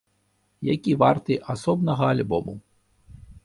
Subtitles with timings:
[0.75, 2.53] Які варты асобнага альбому.